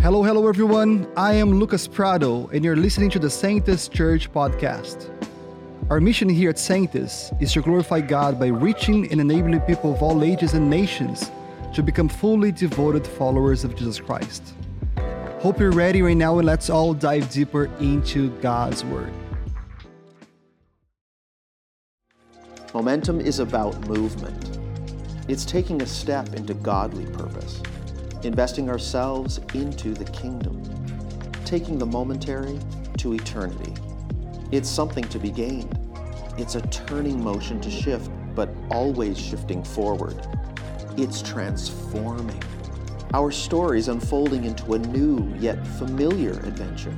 [0.00, 1.08] Hello, hello, everyone.
[1.16, 5.10] I am Lucas Prado, and you're listening to the Sanctus Church podcast.
[5.90, 10.00] Our mission here at Sanctus is to glorify God by reaching and enabling people of
[10.00, 11.32] all ages and nations
[11.74, 14.54] to become fully devoted followers of Jesus Christ.
[15.40, 19.12] Hope you're ready right now, and let's all dive deeper into God's Word.
[22.72, 24.60] Momentum is about movement.
[25.26, 27.60] It's taking a step into godly purpose,
[28.24, 30.62] investing ourselves into the kingdom,
[31.44, 32.58] taking the momentary
[32.98, 33.72] to eternity.
[34.50, 35.78] It's something to be gained.
[36.36, 40.16] It's a turning motion to shift, but always shifting forward.
[40.96, 42.42] It's transforming.
[43.14, 46.94] Our stories unfolding into a new yet familiar adventure.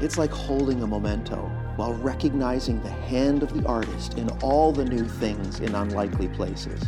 [0.00, 4.84] It's like holding a memento while recognizing the hand of the artist in all the
[4.84, 6.82] new things in unlikely places.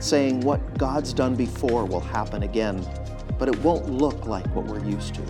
[0.00, 2.86] Saying what God's done before will happen again,
[3.38, 5.22] but it won't look like what we're used to.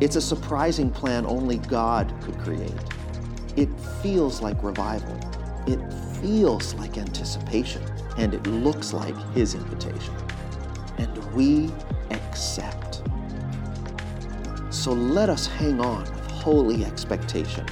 [0.00, 2.72] It's a surprising plan only God could create.
[3.56, 3.68] It
[4.02, 5.18] feels like revival.
[5.66, 5.80] It
[6.20, 7.82] feels like anticipation.
[8.18, 10.14] And it looks like His invitation.
[10.98, 11.70] And we
[12.10, 13.02] accept.
[14.70, 17.66] So let us hang on with holy expectation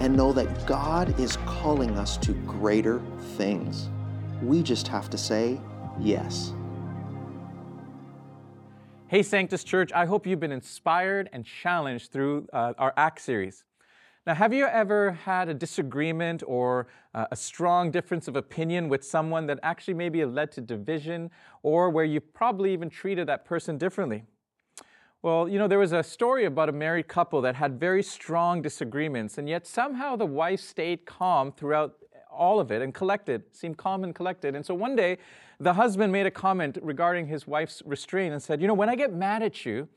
[0.00, 3.00] and know that God is calling us to greater
[3.36, 3.88] things.
[4.42, 5.60] We just have to say
[5.98, 6.54] yes.
[9.08, 13.64] Hey, Sanctus Church, I hope you've been inspired and challenged through uh, our ACT series.
[14.26, 19.04] Now, have you ever had a disagreement or uh, a strong difference of opinion with
[19.04, 21.30] someone that actually maybe led to division
[21.62, 24.24] or where you probably even treated that person differently?
[25.22, 28.62] Well, you know, there was a story about a married couple that had very strong
[28.62, 31.96] disagreements, and yet somehow the wife stayed calm throughout
[32.40, 34.56] all of it and collected, seemed calm and collected.
[34.56, 35.18] And so one day,
[35.60, 38.96] the husband made a comment regarding his wife's restraint and said, You know, when I
[38.96, 39.88] get mad at you,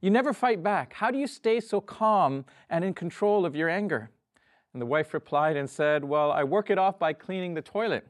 [0.00, 0.94] you never fight back.
[0.94, 4.10] How do you stay so calm and in control of your anger?
[4.72, 8.06] And the wife replied and said, Well, I work it off by cleaning the toilet.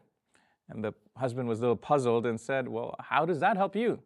[0.69, 3.99] And the husband was a little puzzled and said, Well, how does that help you?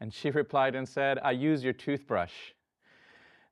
[0.00, 2.32] And she replied and said, I use your toothbrush.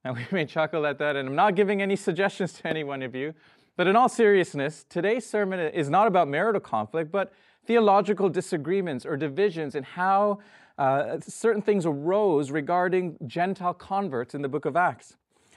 [0.05, 3.03] Now, we may chuckle at that, and I'm not giving any suggestions to any one
[3.03, 3.35] of you,
[3.81, 7.33] but in all seriousness, today's sermon is not about marital conflict, but
[7.65, 10.39] theological disagreements or divisions in how
[10.77, 15.17] uh, certain things arose regarding Gentile converts in the book of Acts.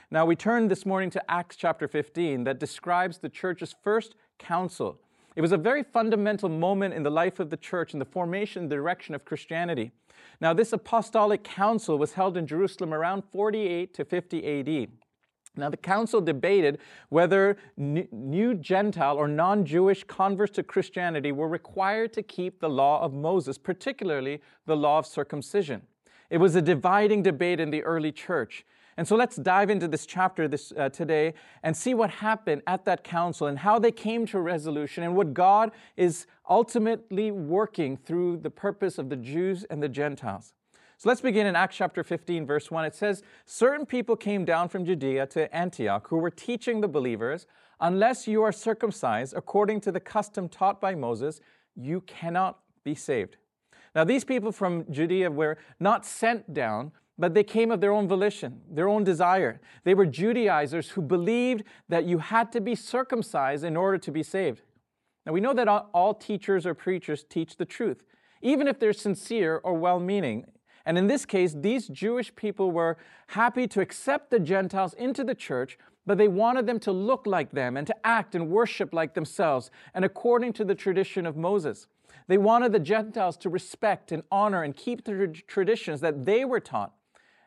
[0.10, 5.02] Now, we turn this morning to Acts chapter 15 that describes the church's first council.
[5.36, 8.62] It was a very fundamental moment in the life of the church in the formation
[8.62, 9.92] and direction of Christianity.
[10.40, 15.03] Now, this apostolic council was held in Jerusalem around 48 to 50 AD.
[15.56, 22.12] Now, the council debated whether new Gentile or non Jewish converts to Christianity were required
[22.14, 25.84] to keep the law of Moses, particularly the law of circumcision.
[26.32, 28.66] It was a dividing debate in the early church.
[28.98, 31.34] And so let's dive into this chapter this, uh, today
[31.64, 35.16] and see what happened at that council and how they came to a resolution and
[35.16, 40.54] what God is ultimately working through the purpose of the Jews and the Gentiles.
[41.04, 42.86] So let's begin in Acts chapter 15, verse 1.
[42.86, 47.46] It says, Certain people came down from Judea to Antioch who were teaching the believers,
[47.82, 51.42] Unless you are circumcised according to the custom taught by Moses,
[51.76, 53.36] you cannot be saved.
[53.94, 58.08] Now, these people from Judea were not sent down, but they came of their own
[58.08, 59.60] volition, their own desire.
[59.84, 64.24] They were Judaizers who believed that you had to be circumcised in order to be
[64.24, 64.62] saved.
[65.26, 68.06] Now, we know that all teachers or preachers teach the truth,
[68.42, 70.46] even if they're sincere or well meaning.
[70.86, 75.36] And in this case, these Jewish people were happy to accept the Gentiles into the
[75.36, 79.14] church, but they wanted them to look like them and to act and worship like
[79.14, 81.88] themselves and according to the tradition of Moses.
[82.28, 86.60] They wanted the Gentiles to respect and honor and keep the traditions that they were
[86.60, 86.94] taught.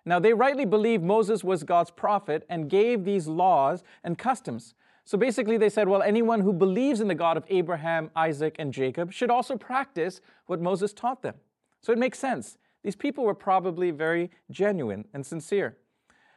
[0.04, 4.74] Now, they rightly believed Moses was God's prophet and gave these laws and customs.
[5.04, 8.72] So basically, they said, well, anyone who believes in the God of Abraham, Isaac, and
[8.72, 11.34] Jacob should also practice what Moses taught them.
[11.80, 12.56] So it makes sense.
[12.86, 15.76] These people were probably very genuine and sincere.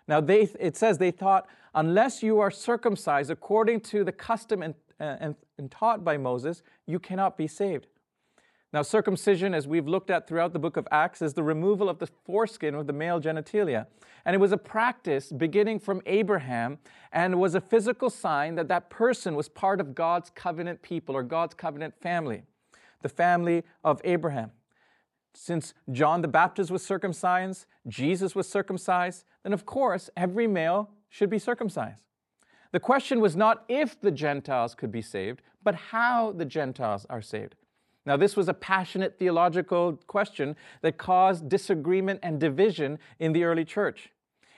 [0.08, 1.46] Now, they, it says they thought,
[1.76, 6.64] unless you are circumcised according to the custom and, uh, and, and taught by Moses,
[6.88, 7.86] you cannot be saved.
[8.74, 12.00] Now, circumcision, as we've looked at throughout the book of Acts, is the removal of
[12.00, 13.86] the foreskin of the male genitalia.
[14.26, 16.80] And it was a practice beginning from Abraham
[17.12, 21.22] and was a physical sign that that person was part of God's covenant people or
[21.22, 22.42] God's covenant family,
[23.04, 24.50] the family of Abraham.
[25.34, 31.30] Since John the Baptist was circumcised, Jesus was circumcised, then of course every male should
[31.30, 32.04] be circumcised.
[32.72, 37.22] The question was not if the Gentiles could be saved, but how the Gentiles are
[37.22, 37.56] saved.
[38.06, 43.66] Now, this was a passionate theological question that caused disagreement and division in the early
[43.66, 44.10] church.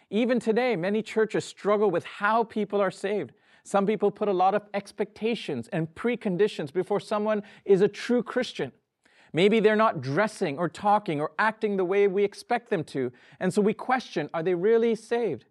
[0.09, 3.31] Even today, many churches struggle with how people are saved.
[3.63, 8.71] Some people put a lot of expectations and preconditions before someone is a true Christian.
[9.33, 13.11] Maybe they're not dressing or talking or acting the way we expect them to.
[13.39, 15.45] And so we question are they really saved?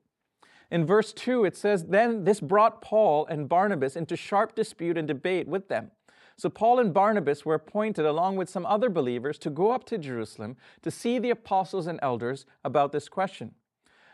[0.70, 5.08] In verse 2, it says, Then this brought Paul and Barnabas into sharp dispute and
[5.08, 5.90] debate with them.
[6.36, 9.98] So Paul and Barnabas were appointed, along with some other believers, to go up to
[9.98, 13.54] Jerusalem to see the apostles and elders about this question.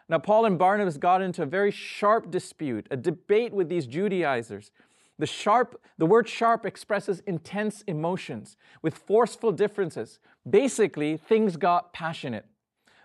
[0.08, 4.70] Now, Paul and Barnabas got into a very sharp dispute, a debate with these Judaizers.
[5.18, 10.18] The sharp, the word sharp expresses intense emotions with forceful differences.
[10.48, 12.46] Basically, things got passionate.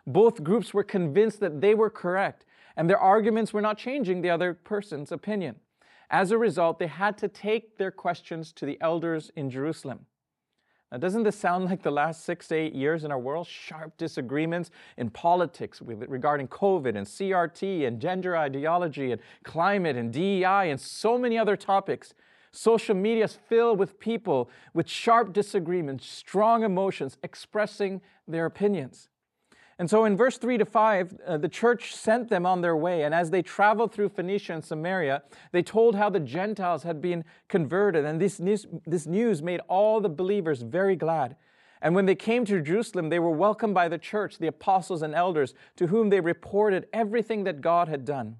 [0.05, 4.29] Both groups were convinced that they were correct, and their arguments were not changing the
[4.29, 5.57] other person's opinion.
[6.09, 10.05] As a result, they had to take their questions to the elders in Jerusalem.
[10.91, 13.47] Now, doesn't this sound like the last six to eight years in our world?
[13.47, 20.11] Sharp disagreements in politics with, regarding COVID and CRT and gender ideology and climate and
[20.11, 22.13] DEI and so many other topics.
[22.51, 29.07] Social media is filled with people with sharp disagreements, strong emotions, expressing their opinions.
[29.81, 33.01] And so in verse 3 to 5, uh, the church sent them on their way.
[33.01, 35.23] And as they traveled through Phoenicia and Samaria,
[35.53, 38.05] they told how the Gentiles had been converted.
[38.05, 41.35] And this news, this news made all the believers very glad.
[41.81, 45.15] And when they came to Jerusalem, they were welcomed by the church, the apostles and
[45.15, 48.37] elders, to whom they reported everything that God had done.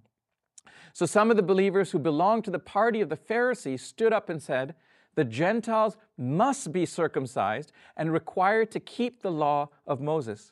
[0.94, 4.30] So some of the believers who belonged to the party of the Pharisees stood up
[4.30, 4.76] and said,
[5.16, 10.52] The Gentiles must be circumcised and required to keep the law of Moses.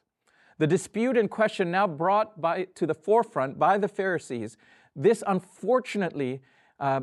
[0.59, 4.57] The dispute in question now brought by, to the forefront by the Pharisees,
[4.95, 6.41] this unfortunately
[6.79, 7.01] uh,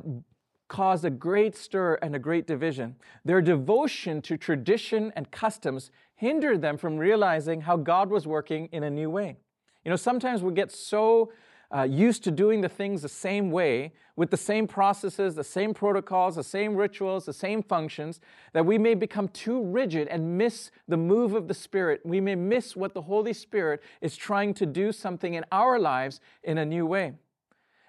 [0.69, 2.97] caused a great stir and a great division.
[3.25, 8.83] Their devotion to tradition and customs hindered them from realizing how God was working in
[8.83, 9.37] a new way.
[9.85, 11.33] You know, sometimes we get so
[11.75, 15.75] uh, used to doing the things the same way, with the same processes, the same
[15.75, 18.21] protocols, the same rituals, the same functions,
[18.53, 22.01] that we may become too rigid and miss the move of the Spirit.
[22.05, 26.21] We may miss what the Holy Spirit is trying to do something in our lives
[26.43, 27.15] in a new way.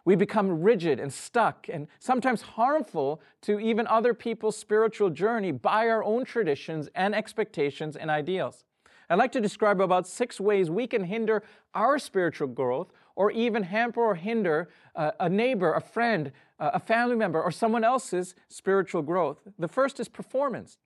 [0.03, 5.89] We become rigid and stuck and sometimes harmful to even other people's spiritual journey by
[5.89, 8.63] our own traditions and expectations and ideals.
[9.09, 11.43] I'd like to describe about six ways we can hinder
[11.73, 16.79] our spiritual growth or even hamper or hinder uh, a neighbor, a friend, uh, a
[16.79, 19.39] family member, or someone else's spiritual growth.
[19.57, 20.77] The first is performance,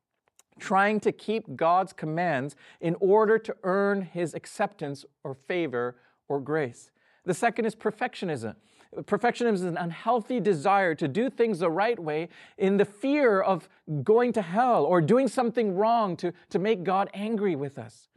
[0.57, 5.97] trying to keep God's commands in order to earn his acceptance or favor
[6.29, 6.89] or grace.
[7.25, 8.55] The second is perfectionism.
[8.95, 13.67] Perfectionism is an unhealthy desire to do things the right way in the fear of
[14.03, 18.07] going to hell or doing something wrong to, to make God angry with us.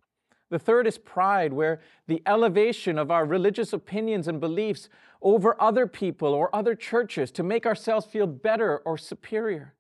[0.50, 4.88] The third is pride, where the elevation of our religious opinions and beliefs
[5.22, 9.74] over other people or other churches to make ourselves feel better or superior.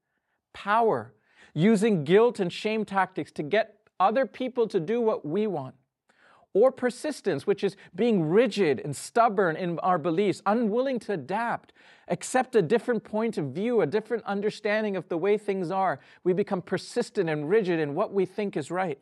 [0.52, 1.12] Power,
[1.52, 5.74] using guilt and shame tactics to get other people to do what we want.
[6.52, 11.72] Or persistence, which is being rigid and stubborn in our beliefs, unwilling to adapt,
[12.08, 15.98] accept a different point of view, a different understanding of the way things are.
[16.22, 18.98] We become persistent and rigid in what we think is right.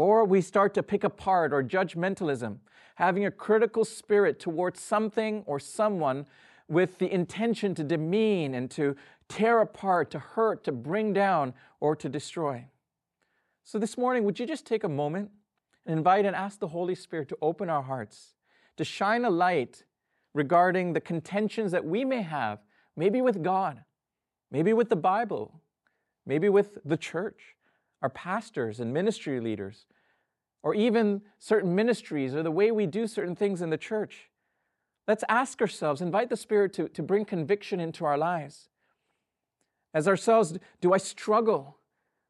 [0.00, 2.60] Or we start to pick apart or judgmentalism,
[2.94, 6.24] having a critical spirit towards something or someone
[6.68, 8.96] with the intention to demean and to
[9.28, 12.64] tear apart, to hurt, to bring down, or to destroy.
[13.62, 15.32] So this morning, would you just take a moment
[15.84, 18.32] and invite and ask the Holy Spirit to open our hearts,
[18.78, 19.84] to shine a light
[20.32, 22.60] regarding the contentions that we may have,
[22.96, 23.84] maybe with God,
[24.50, 25.60] maybe with the Bible,
[26.24, 27.58] maybe with the church,
[28.02, 29.86] our pastors and ministry leaders,
[30.62, 34.30] or even certain ministries or the way we do certain things in the church.
[35.08, 38.68] Let's ask ourselves, invite the Spirit to, to bring conviction into our lives.
[39.92, 41.78] As ourselves, do I struggle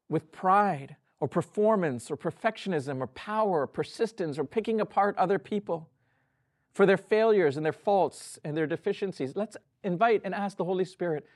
[0.09, 5.89] with pride or performance or perfectionism or power or persistence or picking apart other people
[6.73, 9.35] for their failures and their faults and their deficiencies?
[9.35, 11.27] Let's invite and ask the Holy Spirit,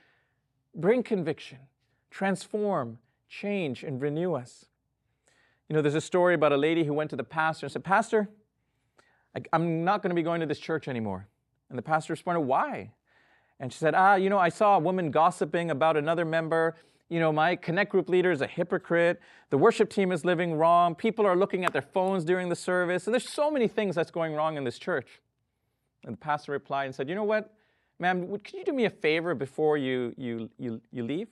[0.74, 1.58] bring conviction,
[2.10, 4.66] transform, change and renew us.
[5.68, 7.84] You know, there's a story about a lady who went to the pastor and said,
[7.84, 8.28] Pastor,
[9.52, 11.28] I'm not going to be going to this church anymore.
[11.68, 12.92] And the pastor responded, Why?
[13.58, 16.76] And she said, Ah, you know, I saw a woman gossiping about another member.
[17.08, 19.20] You know, my connect group leader is a hypocrite.
[19.50, 20.94] The worship team is living wrong.
[20.94, 23.06] People are looking at their phones during the service.
[23.06, 25.20] And there's so many things that's going wrong in this church.
[26.04, 27.52] And the pastor replied and said, You know what,
[27.98, 31.28] ma'am, could you do me a favor before you, you, you, you leave?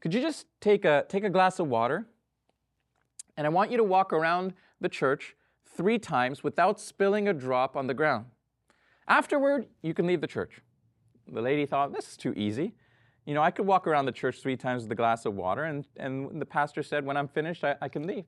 [0.00, 2.06] Could you just take a, take a glass of water
[3.36, 5.34] And I want you to walk around the church
[5.76, 8.26] three times without spilling a drop on the ground.
[9.08, 10.60] Afterward, you can leave the church.
[11.26, 12.74] The lady thought, this is too easy.
[13.26, 15.64] You know, I could walk around the church three times with a glass of water,
[15.64, 18.24] and, and the pastor said, when I'm finished, I, I can leave.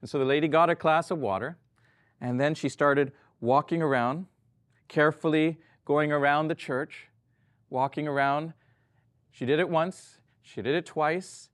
[0.00, 1.58] And so the lady got a glass of water,
[2.20, 4.26] and then she started walking around,
[4.88, 7.08] carefully going around the church,
[7.68, 8.54] walking around.
[9.30, 10.19] She did it once,
[10.52, 11.48] she did it twice,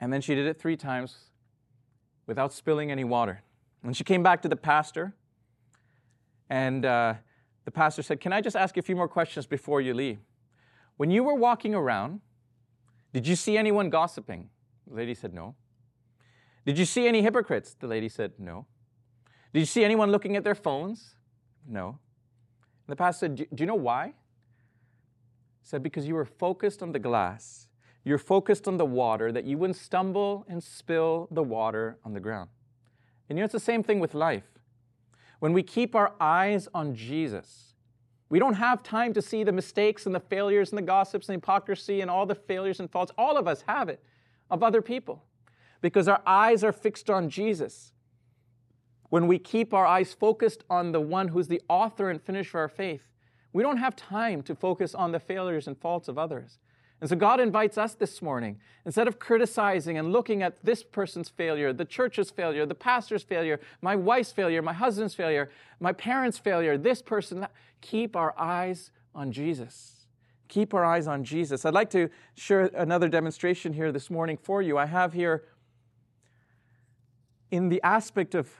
[0.00, 1.30] and then she did it three times
[2.26, 3.42] without spilling any water.
[3.82, 5.14] When she came back to the pastor,
[6.50, 7.14] and uh,
[7.64, 10.18] the pastor said, Can I just ask you a few more questions before you leave?
[10.96, 12.20] When you were walking around,
[13.12, 14.50] did you see anyone gossiping?
[14.88, 15.54] The lady said, No.
[16.64, 17.76] Did you see any hypocrites?
[17.78, 18.66] The lady said, No.
[19.52, 21.14] Did you see anyone looking at their phones?
[21.64, 22.00] No.
[22.88, 24.06] And the pastor said, Do you know why?
[24.06, 24.12] He
[25.62, 27.65] said, Because you were focused on the glass.
[28.06, 32.20] You're focused on the water, that you wouldn't stumble and spill the water on the
[32.20, 32.48] ground.
[33.28, 34.44] And you know, it's the same thing with life.
[35.40, 37.74] When we keep our eyes on Jesus,
[38.28, 41.34] we don't have time to see the mistakes and the failures and the gossips and
[41.34, 43.10] the hypocrisy and all the failures and faults.
[43.18, 44.00] All of us have it
[44.52, 45.24] of other people
[45.80, 47.90] because our eyes are fixed on Jesus.
[49.08, 52.62] When we keep our eyes focused on the one who's the author and finisher of
[52.62, 53.02] our faith,
[53.52, 56.60] we don't have time to focus on the failures and faults of others.
[57.00, 61.28] And so God invites us this morning, instead of criticizing and looking at this person's
[61.28, 66.38] failure, the church's failure, the pastor's failure, my wife's failure, my husband's failure, my parents'
[66.38, 67.46] failure, this person,
[67.82, 70.06] keep our eyes on Jesus.
[70.48, 71.64] Keep our eyes on Jesus.
[71.64, 74.78] I'd like to share another demonstration here this morning for you.
[74.78, 75.44] I have here,
[77.50, 78.50] in the aspect of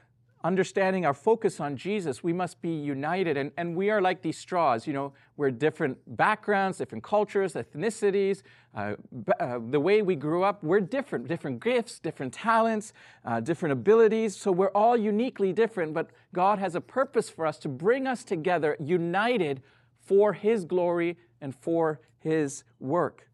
[0.47, 3.37] understanding our focus on Jesus, we must be united.
[3.37, 4.87] And, and we are like these straws.
[4.87, 8.43] You know, we're different backgrounds, different cultures, ethnicities,
[8.75, 8.95] uh,
[9.41, 10.63] uh, the way we grew up.
[10.63, 12.93] We're different, different gifts, different talents,
[13.25, 14.37] uh, different abilities.
[14.37, 18.23] So we're all uniquely different, but God has a purpose for us to bring us
[18.23, 19.63] together, united
[19.99, 23.29] for His glory and for His work.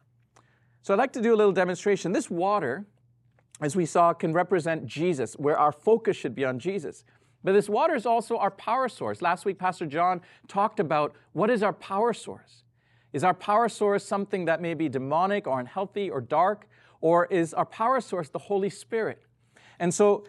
[0.81, 2.13] So I'd like to do a little demonstration.
[2.13, 2.87] This water
[3.63, 7.05] as we saw, can represent Jesus, where our focus should be on Jesus.
[7.45, 9.23] But this water is also our power source.
[9.23, 12.65] Last week, Pastor John talked about what is our power source.
[13.13, 16.69] Is our power source something that may be demonic or unhealthy or dark?
[17.01, 19.23] Or is our power source the Holy Spirit?
[19.79, 20.25] And so,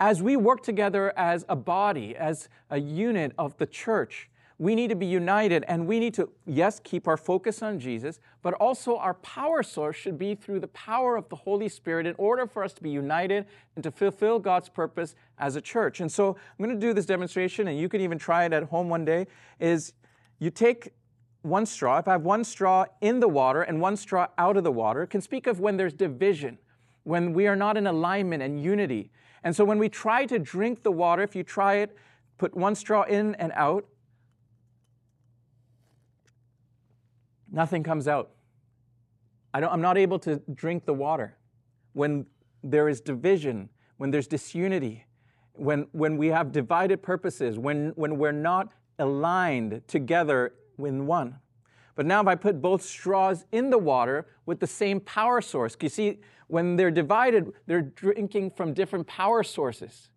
[0.00, 4.30] as we work together as a body, as a unit of the church,
[4.60, 8.18] we need to be united and we need to, yes, keep our focus on Jesus,
[8.42, 12.14] but also our power source should be through the power of the Holy Spirit in
[12.18, 13.46] order for us to be united
[13.76, 16.00] and to fulfill God's purpose as a church.
[16.00, 18.64] And so I'm going to do this demonstration, and you can even try it at
[18.64, 19.28] home one day.
[19.60, 19.92] Is
[20.40, 20.92] you take
[21.42, 24.64] one straw, if I have one straw in the water and one straw out of
[24.64, 26.58] the water, can speak of when there's division,
[27.04, 29.12] when we are not in alignment and unity.
[29.44, 31.96] And so when we try to drink the water, if you try it,
[32.38, 33.86] put one straw in and out,
[37.50, 38.30] nothing comes out.
[39.54, 41.36] I am not able to drink the water.
[41.92, 42.26] When
[42.62, 45.06] there is division, when there's disunity,
[45.52, 51.36] when, when we have divided purposes, when, when we're not aligned together in one.
[51.94, 55.76] But now, if I put both straws in the water with the same power source,
[55.80, 60.10] you see, when they're divided, they're drinking from different power sources.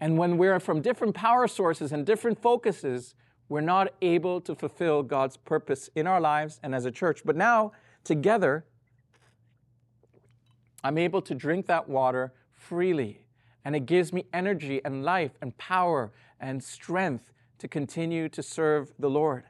[0.00, 3.14] And when we're from different power sources and different focuses,
[3.50, 7.22] we're not able to fulfill God's purpose in our lives and as a church.
[7.24, 7.72] But now,
[8.04, 8.64] together,
[10.84, 13.24] I'm able to drink that water freely.
[13.64, 18.92] And it gives me energy and life and power and strength to continue to serve
[19.00, 19.42] the Lord.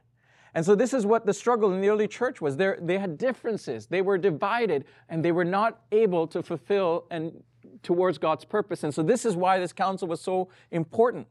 [0.54, 2.57] And so, this is what the struggle in the early church was.
[2.57, 7.45] They're, they had differences, they were divided, and they were not able to fulfill and
[7.83, 8.83] towards God's purpose.
[8.83, 11.28] And so, this is why this council was so important.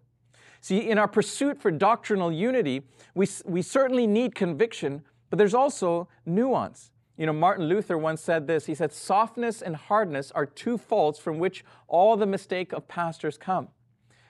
[0.62, 2.84] See, in our pursuit for doctrinal unity,
[3.16, 6.92] we, we certainly need conviction, but there's also nuance.
[7.18, 8.66] You know, Martin Luther once said this.
[8.66, 13.38] He said, Softness and hardness are two faults from which all the mistake of pastors
[13.38, 13.70] come.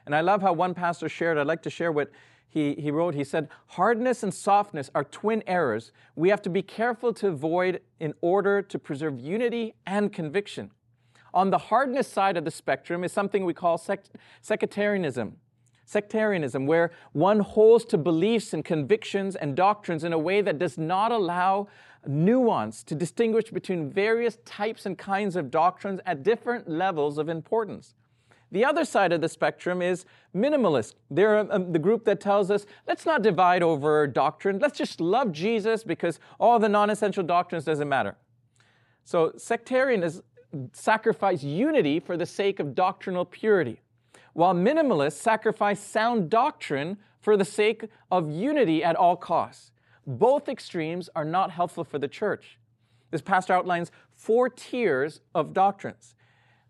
[0.06, 2.10] And I love how one pastor shared, I'd like to share what
[2.48, 3.14] he, he wrote.
[3.14, 7.82] He said, Hardness and softness are twin errors we have to be careful to avoid
[8.00, 10.72] in order to preserve unity and conviction.
[11.32, 14.10] On the hardness side of the spectrum is something we call sect-
[14.42, 15.38] sectarianism
[15.90, 20.78] sectarianism, where one holds to beliefs and convictions and doctrines in a way that does
[20.78, 21.68] not allow
[22.06, 27.96] nuance to distinguish between various types and kinds of doctrines at different levels of importance.
[28.52, 30.06] The other side of the spectrum is
[30.36, 30.94] minimalist.
[31.10, 34.60] They're um, the group that tells us, let's not divide over doctrine.
[34.60, 38.16] Let's just love Jesus because all the non essential doctrines doesn't matter.
[39.04, 40.24] So, sectarianism
[40.74, 43.82] sacrifice unity for the sake of doctrinal purity,
[44.34, 49.72] while minimalists sacrifice sound doctrine for the sake of unity at all costs.
[50.06, 52.58] Both extremes are not helpful for the church.
[53.12, 56.16] This pastor outlines four tiers of doctrines.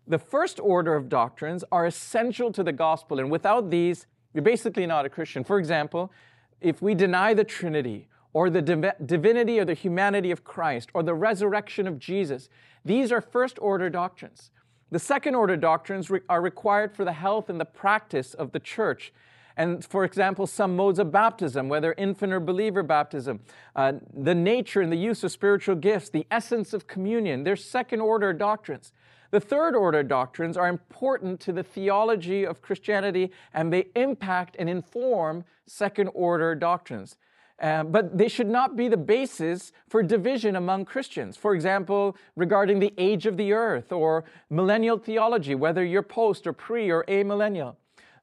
[0.06, 4.86] The first order of doctrines are essential to the gospel, and without these, you're basically
[4.86, 5.44] not a Christian.
[5.44, 6.12] For example,
[6.60, 11.02] if we deny the Trinity, or the div- divinity or the humanity of Christ, or
[11.02, 12.48] the resurrection of Jesus,
[12.84, 14.50] these are first order doctrines.
[14.90, 18.60] The second order doctrines re- are required for the health and the practice of the
[18.60, 19.12] church.
[19.56, 23.40] And for example, some modes of baptism, whether infant or believer baptism,
[23.76, 28.00] uh, the nature and the use of spiritual gifts, the essence of communion, they're second
[28.00, 28.92] order doctrines.
[29.30, 34.68] The third order doctrines are important to the theology of Christianity and they impact and
[34.68, 37.16] inform second order doctrines.
[37.60, 41.36] Uh, but they should not be the basis for division among Christians.
[41.36, 46.54] For example, regarding the age of the earth or millennial theology, whether you're post or
[46.54, 47.76] pre or amillennial.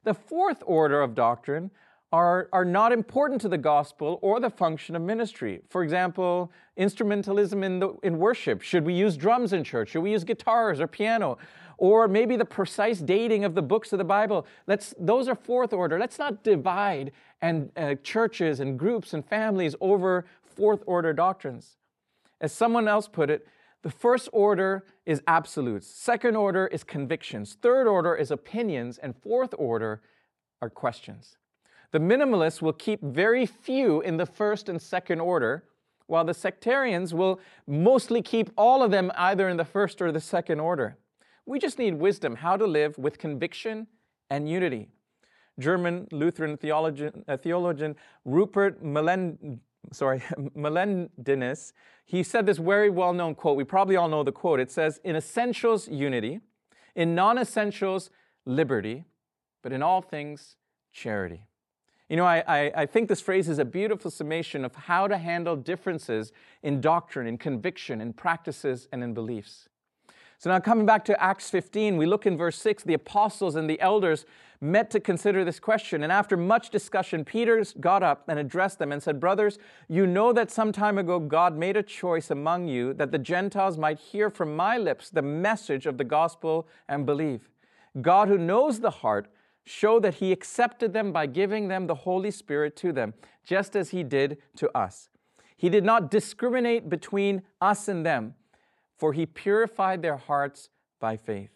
[0.03, 1.69] The fourth order of doctrine
[2.11, 5.61] are, are not important to the gospel or the function of ministry.
[5.69, 8.61] For example, instrumentalism in, the, in worship.
[8.61, 9.89] Should we use drums in church?
[9.89, 11.37] Should we use guitars or piano?
[11.77, 14.47] Or maybe the precise dating of the books of the Bible.
[14.65, 15.99] Let's, those are fourth order.
[15.99, 21.77] Let's not divide and uh, churches and groups and families over fourth order doctrines.
[22.41, 23.47] As someone else put it,
[23.83, 29.53] the first order is absolutes, second order is convictions, third order is opinions, and fourth
[29.57, 30.01] order
[30.61, 31.37] are questions.
[31.91, 35.63] The minimalists will keep very few in the first and second order,
[36.07, 40.19] while the sectarians will mostly keep all of them either in the first or the
[40.19, 40.97] second order.
[41.47, 43.87] We just need wisdom how to live with conviction
[44.29, 44.89] and unity.
[45.57, 49.63] German Lutheran theologian, uh, theologian Rupert Melendinus,
[52.05, 53.55] he said this very well known quote.
[53.55, 54.59] We probably all know the quote.
[54.59, 56.41] It says, In essentials, unity,
[56.95, 58.09] in non essentials,
[58.45, 59.05] liberty,
[59.63, 60.57] but in all things,
[60.91, 61.43] charity.
[62.09, 65.17] You know, I, I, I, think this phrase is a beautiful summation of how to
[65.17, 66.31] handle differences
[66.63, 69.67] in doctrine, in conviction, in practices, and in beliefs.
[70.39, 73.67] So now coming back to Acts 15, we look in verse 6, the apostles and
[73.67, 74.23] the elders
[74.61, 76.03] met to consider this question.
[76.03, 80.33] And after much discussion, Peter got up and addressed them and said, Brothers, you know
[80.33, 84.29] that some time ago God made a choice among you that the Gentiles might hear
[84.29, 87.49] from my lips the message of the gospel and believe.
[87.99, 89.27] God, who knows the heart,
[89.63, 93.89] showed that he accepted them by giving them the Holy Spirit to them, just as
[93.89, 95.09] he did to us.
[95.57, 98.35] He did not discriminate between us and them,
[98.97, 101.51] for he purified their hearts by faith.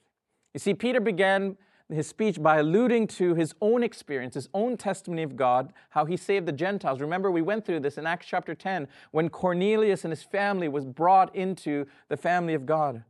[0.54, 1.58] You see, Peter began
[1.90, 6.16] his speech by alluding to his own experience, his own testimony of God, how he
[6.16, 7.02] saved the Gentiles.
[7.02, 10.86] Remember, we went through this in Acts chapter 10 when Cornelius and his family was
[10.86, 13.04] brought into the family of God.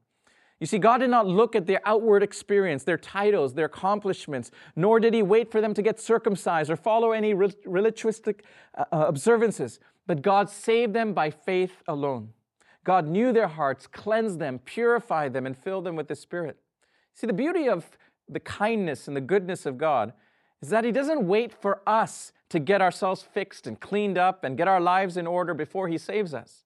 [0.59, 4.99] You see, God did not look at their outward experience, their titles, their accomplishments, nor
[4.99, 8.43] did He wait for them to get circumcised or follow any ritualistic
[8.77, 12.33] uh, uh, observances, but God saved them by faith alone.
[12.83, 16.57] God knew their hearts, cleansed them, purified them, and filled them with the Spirit.
[17.13, 17.85] See, the beauty of
[18.27, 20.13] the kindness and the goodness of God
[20.61, 24.57] is that He doesn't wait for us to get ourselves fixed and cleaned up and
[24.57, 26.63] get our lives in order before He saves us.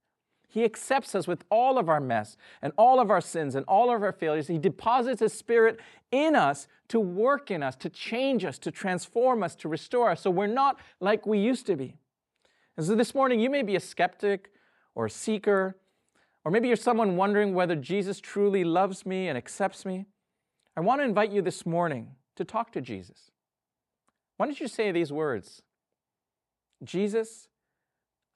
[0.47, 3.93] He accepts us with all of our mess and all of our sins and all
[3.93, 4.47] of our failures.
[4.47, 5.79] He deposits His Spirit
[6.11, 10.21] in us to work in us, to change us, to transform us, to restore us,
[10.21, 11.97] so we're not like we used to be.
[12.77, 14.51] And so this morning, you may be a skeptic
[14.93, 15.75] or a seeker,
[16.45, 20.05] or maybe you're someone wondering whether Jesus truly loves me and accepts me.
[20.77, 23.31] I want to invite you this morning to talk to Jesus.
[24.37, 25.63] Why don't you say these words
[26.83, 27.47] Jesus,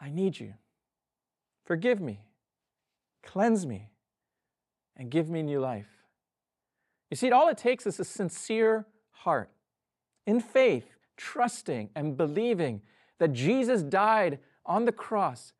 [0.02, 0.56] I need you.
[1.66, 2.22] Forgive me,
[3.24, 3.92] cleanse me,
[4.98, 5.90] and give me new life.
[7.12, 9.52] You see, all it takes is a sincere heart
[10.26, 12.82] in faith, trusting and believing
[13.20, 15.54] that Jesus died on the cross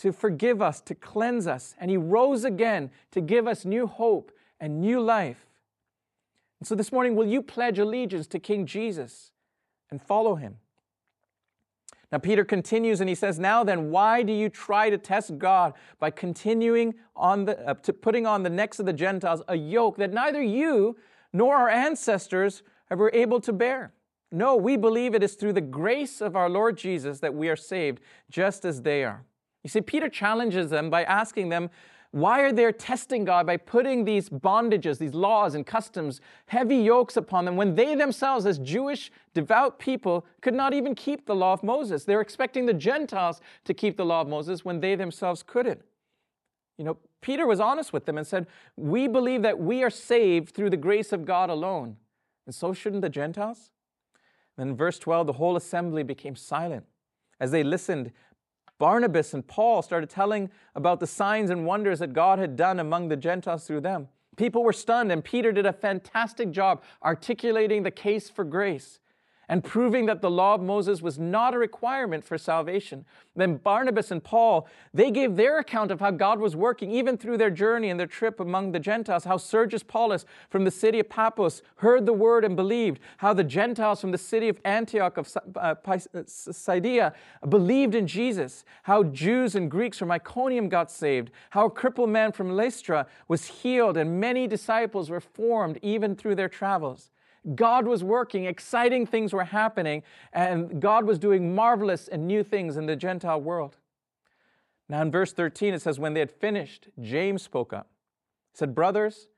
[0.00, 4.32] to forgive us, to cleanse us, and He rose again to give us new hope
[4.60, 5.46] and new life.
[6.60, 9.32] And so this morning, will you pledge allegiance to King Jesus
[9.90, 10.58] and follow him?
[12.12, 15.74] Now, Peter continues and he says, Now then, why do you try to test God
[15.98, 19.96] by continuing on the, uh, to putting on the necks of the Gentiles a yoke
[19.96, 20.96] that neither you
[21.32, 23.92] nor our ancestors were able to bear?
[24.32, 27.56] No, we believe it is through the grace of our Lord Jesus that we are
[27.56, 29.24] saved, just as they are.
[29.62, 31.70] You see, Peter challenges them by asking them
[32.12, 37.16] why are they testing God by putting these bondages, these laws and customs, heavy yokes
[37.16, 41.52] upon them when they themselves, as Jewish devout people, could not even keep the law
[41.52, 42.04] of Moses?
[42.04, 45.82] They're expecting the Gentiles to keep the law of Moses when they themselves couldn't.
[46.78, 50.52] You know, Peter was honest with them and said, We believe that we are saved
[50.52, 51.96] through the grace of God alone.
[52.44, 53.70] And so shouldn't the Gentiles?
[54.56, 56.86] Then, verse 12, the whole assembly became silent.
[57.38, 58.12] As they listened,
[58.80, 63.08] Barnabas and Paul started telling about the signs and wonders that God had done among
[63.08, 64.08] the Gentiles through them.
[64.36, 68.98] People were stunned, and Peter did a fantastic job articulating the case for grace
[69.50, 73.04] and proving that the law of Moses was not a requirement for salvation.
[73.34, 77.36] Then Barnabas and Paul, they gave their account of how God was working even through
[77.36, 81.08] their journey and their trip among the Gentiles, how Sergius Paulus from the city of
[81.08, 85.36] Paphos heard the word and believed, how the Gentiles from the city of Antioch of
[85.56, 87.12] uh, Pisidia
[87.48, 92.30] believed in Jesus, how Jews and Greeks from Iconium got saved, how a crippled man
[92.30, 97.10] from Lystra was healed, and many disciples were formed even through their travels.
[97.54, 102.76] God was working, exciting things were happening, and God was doing marvelous and new things
[102.76, 103.78] in the Gentile world.
[104.88, 107.88] Now, in verse 13, it says, When they had finished, James spoke up.
[108.52, 109.28] He said, Brothers,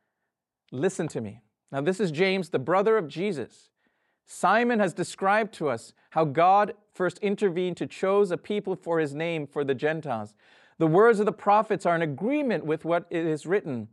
[0.73, 1.43] listen to me.
[1.71, 3.71] Now, this is James, the brother of Jesus.
[4.25, 9.15] Simon has described to us how God first intervened to choose a people for his
[9.15, 10.35] name for the Gentiles.
[10.79, 13.89] The words of the prophets are in agreement with what is written.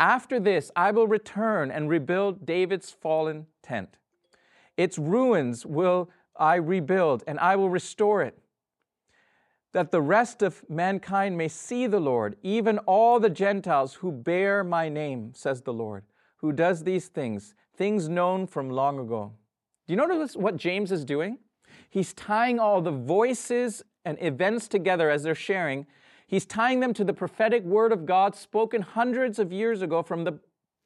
[0.00, 3.96] After this, I will return and rebuild David's fallen tent.
[4.76, 8.38] Its ruins will I rebuild, and I will restore it,
[9.72, 14.62] that the rest of mankind may see the Lord, even all the Gentiles who bear
[14.62, 16.04] my name, says the Lord,
[16.36, 19.32] who does these things, things known from long ago.
[19.86, 21.38] Do you notice what James is doing?
[21.90, 25.86] He's tying all the voices and events together as they're sharing
[26.28, 30.24] He's tying them to the prophetic word of God spoken hundreds of years ago from
[30.24, 30.38] the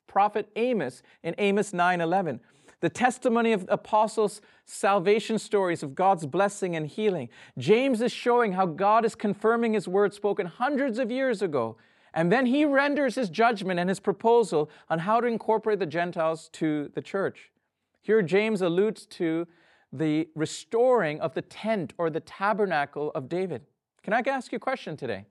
[0.07, 2.41] prophet Amos in Amos 9:11.
[2.79, 7.29] The testimony of apostles' salvation stories of God's blessing and healing.
[7.59, 11.77] James is showing how God is confirming his word spoken hundreds of years ago.
[12.15, 16.51] And then he renders his judgment and his proposal on how to incorporate the Gentiles
[16.55, 17.51] to the church.
[18.01, 19.49] Here, James alludes to
[19.93, 23.63] the restoring of the tent or the tabernacle of David.
[24.03, 25.27] Can I ask you a question today?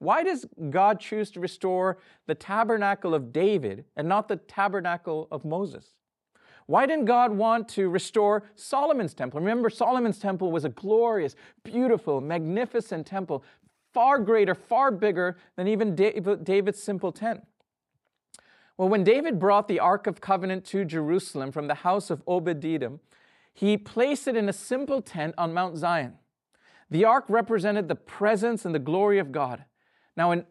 [0.00, 5.44] Why does God choose to restore the tabernacle of David and not the tabernacle of
[5.44, 5.94] Moses?
[6.66, 9.40] Why didn't God want to restore Solomon's temple?
[9.40, 13.44] Remember, Solomon's temple was a glorious, beautiful, magnificent temple,
[13.92, 17.46] far greater, far bigger than even David's simple tent.
[18.78, 22.64] Well, when David brought the Ark of Covenant to Jerusalem from the house of Obed
[22.64, 23.00] Edom,
[23.52, 26.14] he placed it in a simple tent on Mount Zion.
[26.88, 29.64] The ark represented the presence and the glory of God.
[30.20, 30.44] Now, in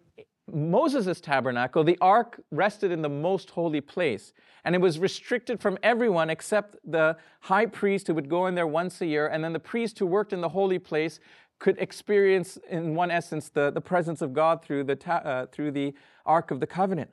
[0.52, 4.34] Moses' tabernacle, the ark rested in the most holy place,
[4.66, 8.66] and it was restricted from everyone except the high priest who would go in there
[8.66, 11.20] once a year, and then the priest who worked in the holy place
[11.60, 15.70] could experience, in one essence, the, the presence of God through the, ta- uh, through
[15.70, 15.94] the
[16.26, 17.12] Ark of the Covenant.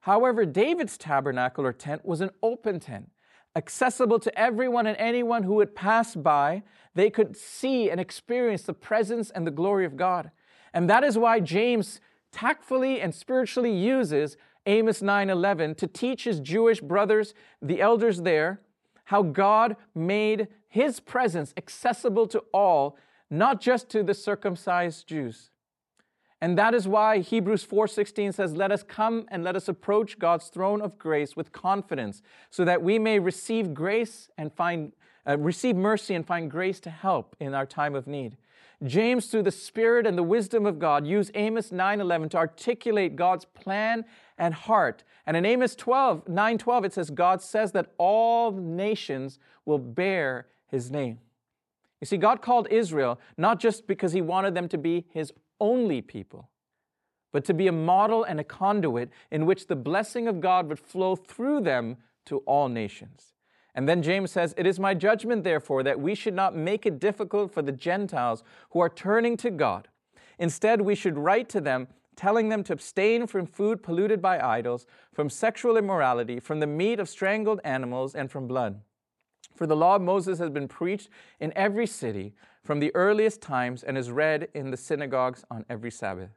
[0.00, 3.10] However, David's tabernacle or tent was an open tent,
[3.54, 6.62] accessible to everyone and anyone who would pass by.
[6.94, 10.30] They could see and experience the presence and the glory of God.
[10.74, 12.00] And that is why James
[12.32, 17.32] tactfully and spiritually uses Amos 9:11 to teach his Jewish brothers,
[17.62, 18.60] the elders there,
[19.04, 22.96] how God made his presence accessible to all,
[23.30, 25.50] not just to the circumcised Jews.
[26.40, 30.48] And that is why Hebrews 4:16 says, "Let us come and let us approach God's
[30.48, 34.92] throne of grace with confidence, so that we may receive grace and find
[35.26, 38.36] uh, receive mercy and find grace to help in our time of need."
[38.84, 43.44] James, through the Spirit and the wisdom of God, used Amos 9:11 to articulate God's
[43.46, 44.04] plan
[44.36, 45.04] and heart.
[45.26, 50.90] And in Amos 12, 9:12, it says, God says that all nations will bear his
[50.90, 51.20] name.
[52.00, 56.02] You see, God called Israel not just because he wanted them to be his only
[56.02, 56.50] people,
[57.32, 60.78] but to be a model and a conduit in which the blessing of God would
[60.78, 63.33] flow through them to all nations.
[63.74, 67.00] And then James says, It is my judgment, therefore, that we should not make it
[67.00, 69.88] difficult for the Gentiles who are turning to God.
[70.38, 74.86] Instead, we should write to them, telling them to abstain from food polluted by idols,
[75.12, 78.80] from sexual immorality, from the meat of strangled animals, and from blood.
[79.56, 81.08] For the law of Moses has been preached
[81.40, 85.90] in every city from the earliest times and is read in the synagogues on every
[85.90, 86.30] Sabbath.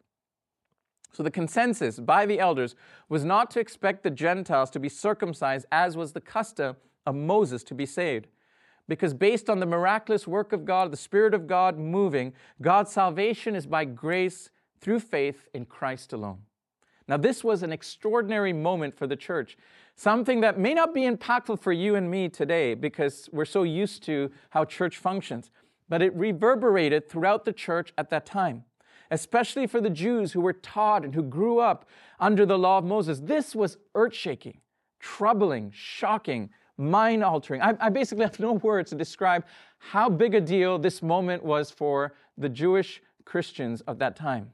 [1.13, 2.75] So the consensus by the elders
[3.09, 6.75] was not to expect the Gentiles to be circumcised as was the custom
[7.07, 8.27] of Moses to be saved.
[8.87, 13.55] Because based on the miraculous work of God, the Spirit of God moving, God's salvation
[13.55, 16.43] is by grace through faith in Christ alone.
[17.07, 19.57] Now, this was an extraordinary moment for the church,
[19.95, 24.03] something that may not be impactful for you and me today because we're so used
[24.03, 25.49] to how church functions,
[25.89, 28.63] but it reverberated throughout the church at that time.
[29.11, 31.85] especially for the Jews who were taught and who grew up
[32.19, 33.19] under the law of Moses.
[33.19, 34.59] This was earth shaking,
[34.99, 37.61] troubling, shocking, mind altering.
[37.61, 39.45] I, I, basically have no words to describe
[39.79, 44.51] how big a deal this moment was for the Jewish Christians of that time.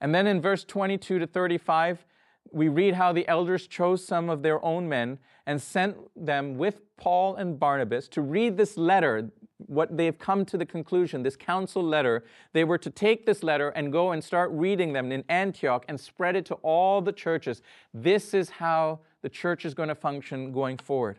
[0.00, 2.04] And then in verse 22 to 35,
[2.52, 6.80] we read how the elders chose some of their own men and sent them with
[6.96, 11.82] Paul and Barnabas to read this letter, what they've come to the conclusion, this council
[11.82, 12.24] letter.
[12.52, 16.00] They were to take this letter and go and start reading them in Antioch and
[16.00, 17.62] spread it to all the churches.
[17.92, 21.18] This is how the church is going to function going forward.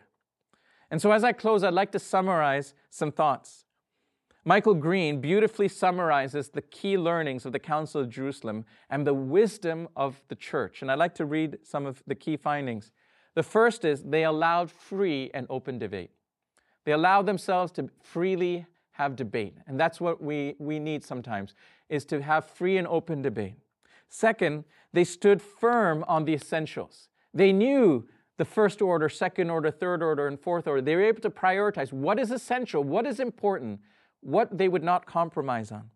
[0.90, 3.66] And so, as I close, I'd like to summarize some thoughts.
[4.46, 9.88] Michael Green beautifully summarizes the key learnings of the Council of Jerusalem and the wisdom
[9.94, 10.80] of the church.
[10.80, 12.92] And I'd like to read some of the key findings.
[13.34, 16.12] The first is they allowed free and open debate.
[16.86, 19.54] They allowed themselves to freely have debate.
[19.66, 21.54] And that's what we, we need sometimes,
[21.90, 23.56] is to have free and open debate.
[24.08, 27.07] Second, they stood firm on the essentials.
[27.34, 30.80] They knew the first order, second order, third order, and fourth order.
[30.80, 33.80] They were able to prioritize what is essential, what is important,
[34.20, 35.90] what they would not compromise on.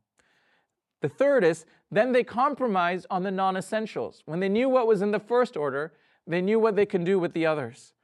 [1.01, 4.23] The third is then they compromised on the non essentials.
[4.27, 5.93] When they knew what was in the first order,
[6.27, 7.95] they knew what they can do with the others.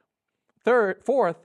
[0.65, 1.37] Third, fourth,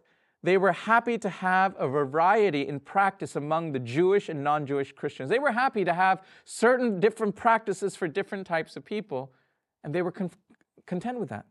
[0.43, 4.91] they were happy to have a variety in practice among the Jewish and non Jewish
[4.91, 5.29] Christians.
[5.29, 9.31] They were happy to have certain different practices for different types of people,
[9.83, 10.31] and they were con-
[10.85, 11.45] content with that.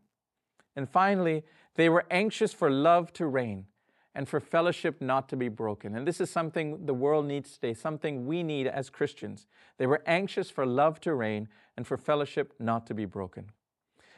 [0.75, 1.43] And finally,
[1.75, 3.65] they were anxious for love to reign
[4.15, 5.95] and for fellowship not to be broken.
[5.95, 9.47] And this is something the world needs today, something we need as Christians.
[9.77, 13.51] They were anxious for love to reign and for fellowship not to be broken.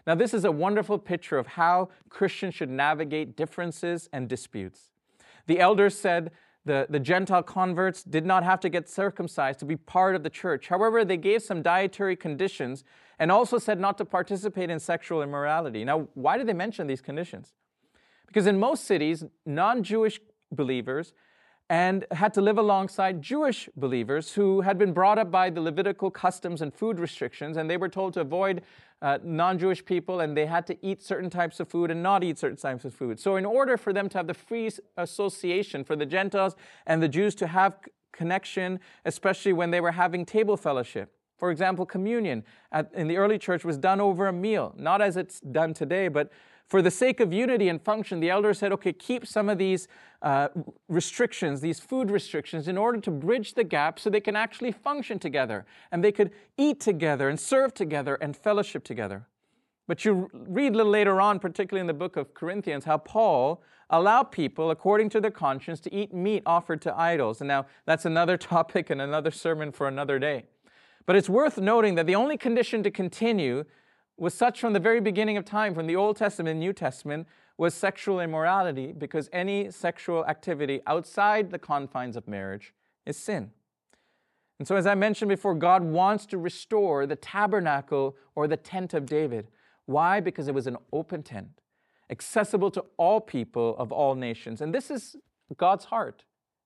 [0.06, 4.92] Now, this is a wonderful picture of how Christians should navigate differences and disputes.
[5.48, 6.32] The elders said
[6.66, 10.30] the, the Gentile converts did not have to get circumcised to be part of the
[10.30, 10.68] church.
[10.68, 12.84] However, they gave some dietary conditions
[13.20, 15.86] and also said not to participate in sexual immorality.
[15.86, 17.54] Now, why did they mention these conditions?
[18.28, 20.20] Because in most cities, non Jewish
[20.52, 21.14] believers
[21.70, 26.12] and had to live alongside Jewish believers who had been brought up by the Levitical
[26.12, 28.62] customs and food restrictions, and they were told to avoid
[29.02, 32.24] uh, non Jewish people and they had to eat certain types of food and not
[32.24, 33.20] eat certain types of food.
[33.20, 37.10] So, in order for them to have the free association, for the Gentiles and the
[37.10, 37.80] Jews to have
[38.14, 43.38] connection, especially when they were having table fellowship, for example, communion at, in the early
[43.38, 46.32] church was done over a meal, not as it's done today, but
[46.68, 49.88] for the sake of unity and function, the elders said, okay, keep some of these
[50.22, 50.48] uh,
[50.90, 55.20] restrictions, these food restrictions, in order to bridge the gap so they can actually function
[55.20, 59.28] together and they could eat together and serve together and fellowship together.
[59.88, 63.62] But you read a little later on, particularly in the book of Corinthians, how Paul
[63.92, 67.42] allowed people, according to their conscience, to eat meat offered to idols.
[67.42, 70.46] And now that's another topic and another sermon for another day.
[71.06, 73.66] But it's worth noting that the only condition to continue
[74.18, 77.28] was such from the very beginning of time, from the Old Testament and New Testament,
[77.58, 82.74] was sexual immorality, because any sexual activity outside the confines of marriage
[83.06, 83.52] is sin.
[84.60, 88.94] And so, as I mentioned before, God wants to restore the tabernacle or the tent
[88.94, 89.48] of David.
[89.86, 90.20] Why?
[90.20, 91.62] Because it was an open tent,
[92.10, 94.62] accessible to all people of all nations.
[94.62, 95.18] And this is
[95.58, 96.24] God's heart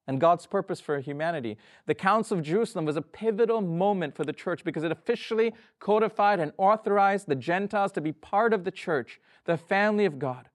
[0.09, 1.55] and God's purpose for humanity.
[1.85, 6.39] The Council of Jerusalem was a pivotal moment for the church because it officially codified
[6.39, 10.49] and authorized the Gentiles to be part of the church, the family of God.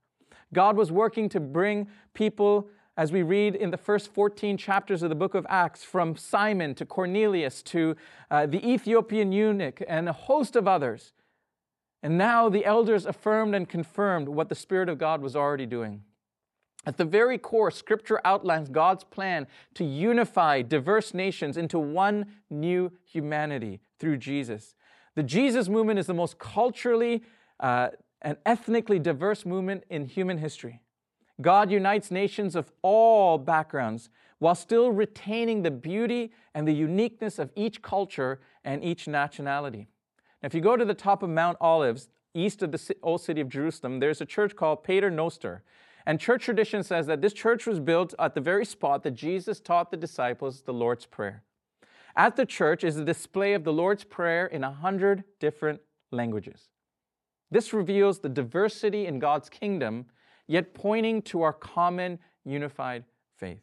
[0.53, 5.09] God was working to bring people, as we read in the first 14 chapters of
[5.09, 7.95] the book of Acts, from Simon to Cornelius to
[8.33, 11.13] uh, the Ethiopian eunuch and a host of others.
[12.03, 16.03] And now the elders affirmed and confirmed what the Spirit of God was already doing.
[16.87, 22.93] At the very core, Scripture outlines God's plan to unify diverse nations into one new
[23.05, 24.75] humanity through Jesus.
[25.15, 27.23] The Jesus movement is the most culturally
[27.61, 27.89] uh,
[28.21, 30.81] and ethnically diverse movement in human history.
[31.41, 37.51] God unites nations of all backgrounds while still retaining the beauty and the uniqueness of
[37.57, 39.89] each culture and each nationality.
[40.43, 43.41] Now, if you go to the top of Mount Olives, east of the old city
[43.41, 45.63] of Jerusalem, there's a church called Pater Noster.
[46.07, 49.61] And church tradition says that this church was built at the very spot that Jesus
[49.61, 51.43] taught the disciples the Lord's Prayer.
[52.17, 55.81] At the church is a display of the Lord's Prayer in a hundred different
[56.13, 56.69] languages.
[57.51, 60.07] This reveals the diversity in God's kingdom,
[60.47, 63.05] yet pointing to our common unified
[63.37, 63.63] faith.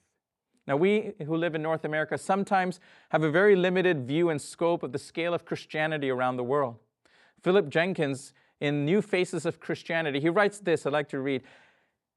[0.67, 4.83] Now, we who live in North America sometimes have a very limited view and scope
[4.83, 6.77] of the scale of Christianity around the world.
[7.41, 11.41] Philip Jenkins, in New Faces of Christianity, he writes this I'd like to read.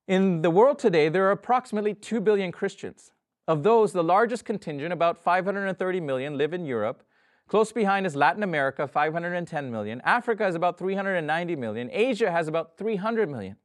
[0.07, 3.13] In the world today, there are approximately 2 billion Christians.
[3.49, 7.03] Of those, the largest contingent, about 530 million, live in Europe.
[7.49, 10.03] Close behind is Latin America, 510 million.
[10.05, 11.89] Africa is about 390 million.
[11.91, 13.57] Asia has about 300 million.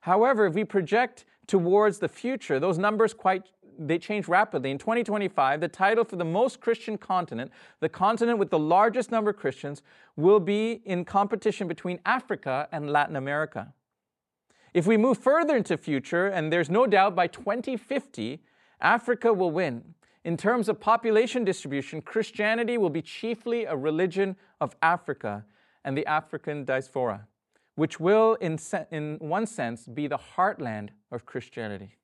[0.00, 3.44] However, if we project towards the future, those numbers quite
[3.78, 4.70] they change rapidly.
[4.70, 9.30] In 2025, the title for the most Christian continent, the continent with the largest number
[9.30, 9.80] of Christians,
[10.16, 13.72] will be in competition between Africa and Latin America.
[14.72, 18.42] If we move further into future, and there's no doubt by 2050,
[18.80, 19.94] Africa will win.
[20.24, 25.44] In terms of population distribution, Christianity will be chiefly a religion of Africa
[25.84, 27.26] and the African diaspora,
[27.74, 28.58] which will, in,
[28.90, 31.96] in one sense, be the heartland of Christianity.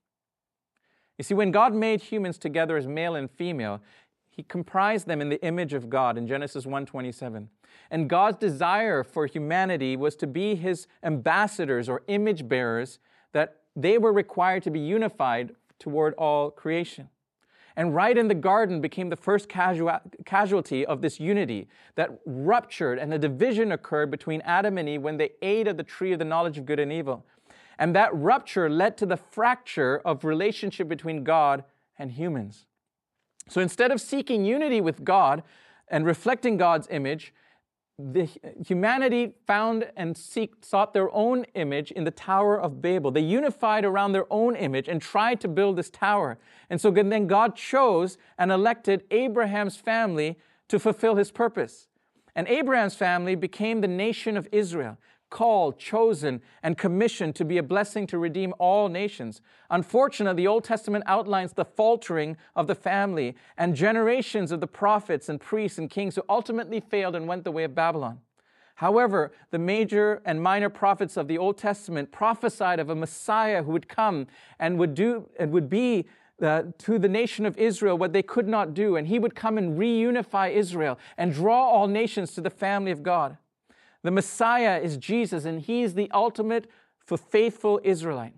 [1.18, 3.80] You see, when God made humans together as male and female,
[4.36, 7.48] he comprised them in the image of God in Genesis 1:27.
[7.90, 12.98] And God's desire for humanity was to be his ambassadors or image bearers
[13.32, 17.08] that they were required to be unified toward all creation.
[17.76, 22.98] And right in the garden became the first casual, casualty of this unity that ruptured
[22.98, 26.18] and a division occurred between Adam and Eve when they ate of the tree of
[26.18, 27.24] the knowledge of good and evil.
[27.78, 31.64] And that rupture led to the fracture of relationship between God
[31.98, 32.66] and humans.
[33.48, 35.42] So instead of seeking unity with God
[35.88, 37.32] and reflecting God's image,
[37.98, 38.28] the
[38.66, 43.10] humanity found and seek, sought their own image in the Tower of Babel.
[43.10, 46.38] They unified around their own image and tried to build this tower.
[46.68, 51.88] And so then God chose and elected Abraham's family to fulfill his purpose.
[52.34, 54.98] And Abraham's family became the nation of Israel
[55.30, 59.40] called, chosen, and commissioned to be a blessing to redeem all nations.
[59.70, 65.28] Unfortunately, the Old Testament outlines the faltering of the family and generations of the prophets
[65.28, 68.20] and priests and kings who ultimately failed and went the way of Babylon.
[68.76, 73.72] However, the major and minor prophets of the Old Testament prophesied of a Messiah who
[73.72, 74.26] would come
[74.58, 76.06] and would do and would be
[76.42, 79.56] uh, to the nation of Israel what they could not do, and he would come
[79.56, 83.38] and reunify Israel and draw all nations to the family of God.
[84.06, 86.70] The Messiah is Jesus, and he is the ultimate
[87.04, 88.34] for faithful Israelite.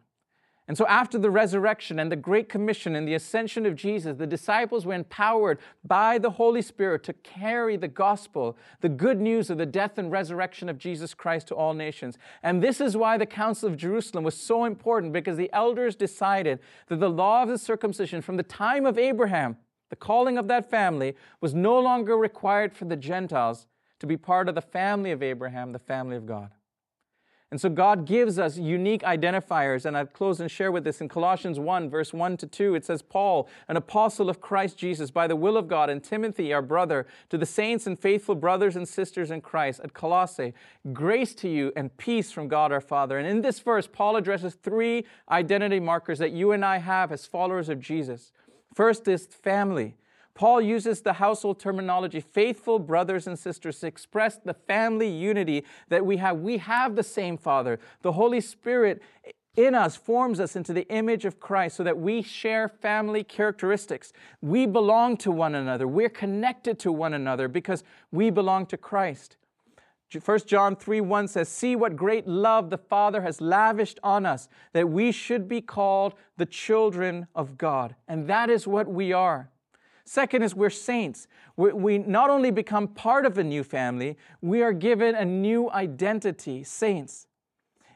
[0.67, 4.27] And so, after the resurrection and the Great Commission and the ascension of Jesus, the
[4.27, 9.59] disciples were empowered by the Holy Spirit to carry the gospel, the good news of
[9.59, 12.17] the death and resurrection of Jesus Christ to all nations.
[12.43, 16.61] And this is why the Council of Jerusalem was so important because the elders decided
[16.87, 19.59] that the law of the circumcision from the time of Abraham,
[19.91, 23.67] the calling of that family, was no longer required for the Gentiles
[24.01, 26.51] to be part of the family of Abraham, the family of God.
[27.51, 31.09] And so God gives us unique identifiers, and I'll close and share with this in
[31.09, 32.75] Colossians 1, verse 1 to 2.
[32.75, 36.53] It says, Paul, an apostle of Christ Jesus, by the will of God, and Timothy,
[36.53, 40.53] our brother, to the saints and faithful brothers and sisters in Christ at Colossae,
[40.93, 43.19] grace to you and peace from God our Father.
[43.19, 47.25] And in this verse, Paul addresses three identity markers that you and I have as
[47.25, 48.31] followers of Jesus.
[48.75, 49.97] First is family.
[50.39, 56.07] Paul uses the household terminology, faithful brothers and sisters, to express the family unity that
[56.07, 56.39] we have.
[56.39, 57.81] We have the same Father.
[58.03, 59.03] The Holy Spirit
[59.57, 64.13] in us forms us into the image of Christ so that we share family characteristics.
[64.41, 65.89] We belong to one another.
[65.89, 69.37] We're connected to one another because we belong to Christ.
[70.25, 74.49] 1 John 3 1 says, See what great love the Father has lavished on us,
[74.73, 77.97] that we should be called the children of God.
[78.07, 79.51] And that is what we are.
[80.09, 81.29] Second is we're saints.
[81.55, 85.71] We, we, not only become part of a new family, we are given a new
[85.71, 87.27] identity, saints.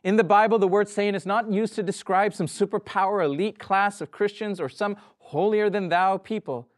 [0.04, 4.02] In the Bible, the word saint is not used to describe some superpower elite class
[4.02, 6.68] of Christians or some holier than thou people,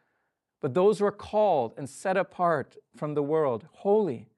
[0.61, 4.29] but those who are called and set apart from the world, holy.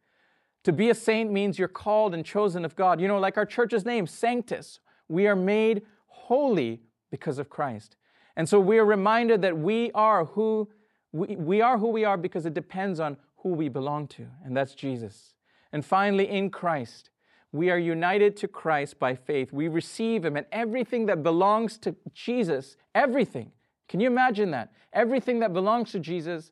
[0.64, 3.02] To be a saint means you're called and chosen of God.
[3.02, 6.80] You know, like our church's name, Sanctus, we are made holy
[7.10, 7.96] because of Christ.
[8.34, 10.70] And so we are reminded that we are who
[11.16, 14.56] we, we are who we are because it depends on who we belong to, and
[14.56, 15.34] that's Jesus.
[15.72, 17.10] And finally, in Christ,
[17.52, 19.52] we are united to Christ by faith.
[19.52, 23.52] We receive Him, and everything that belongs to Jesus, everything,
[23.88, 24.72] can you imagine that?
[24.92, 26.50] Everything that belongs to Jesus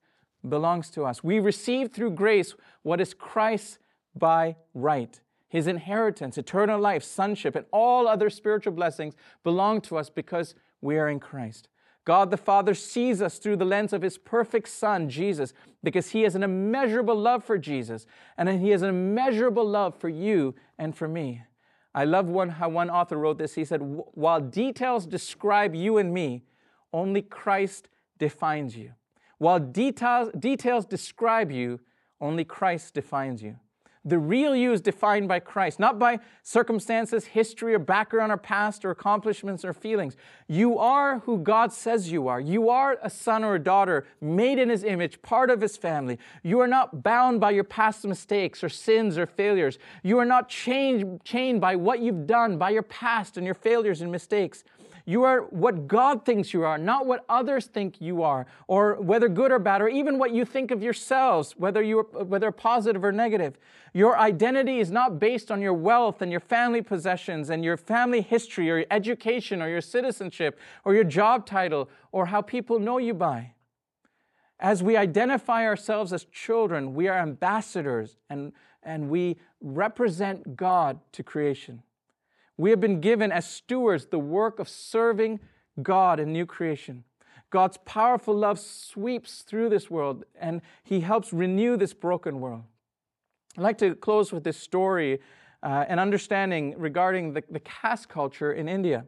[0.49, 1.25] belongs to us.
[1.25, 3.79] We receive through grace what is Christ's
[4.15, 5.21] by right.
[5.49, 10.97] His inheritance, eternal life, sonship, and all other spiritual blessings belong to us because we
[10.99, 11.69] are in Christ.
[12.05, 16.23] God the Father sees us through the lens of His perfect Son, Jesus, because He
[16.23, 20.95] has an immeasurable love for Jesus, and He has an immeasurable love for you and
[20.95, 21.43] for me.
[21.95, 23.55] I love one, how one author wrote this.
[23.55, 26.43] He said, While details describe you and me,
[26.93, 27.89] only Christ
[28.19, 28.93] defines you.
[29.39, 31.81] While details, details describe you,
[32.21, 33.57] only Christ defines you.
[34.07, 38.85] The real you is defined by Christ, not by circumstances, history, or background, or past,
[38.85, 40.15] or accomplishments, or feelings.
[40.47, 42.39] You are who God says you are.
[42.39, 46.19] You are a son or a daughter made in His image, part of His family.
[46.43, 49.79] You are not bound by your past mistakes, or sins, or failures.
[50.03, 54.03] You are not chained, chained by what you've done, by your past and your failures
[54.03, 54.65] and mistakes.
[55.07, 59.29] You are what God thinks you are, not what others think you are, or whether
[59.29, 63.05] good or bad, or even what you think of yourselves, whether you are, whether positive
[63.05, 63.59] or negative.
[63.93, 68.23] Your identity is not based on your wealth and your family possessions and your family
[68.23, 72.97] history or your education or your citizenship or your job title or how people know
[72.97, 73.53] you by.
[74.59, 78.53] As we identify ourselves as children, we are ambassadors and,
[78.83, 81.83] and we represent God to creation.
[82.57, 85.41] We have been given as stewards the work of serving
[85.83, 87.05] God in new creation.
[87.51, 92.63] God's powerful love sweeps through this world and He helps renew this broken world.
[93.57, 95.21] I'd like to close with this story
[95.63, 99.05] uh, and understanding regarding the, the caste culture in India.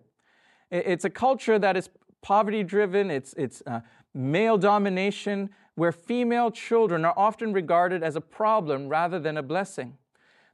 [0.71, 1.89] It's a culture that is
[2.23, 3.81] poverty driven, it's, it's uh,
[4.15, 9.97] male domination, where female children are often regarded as a problem rather than a blessing.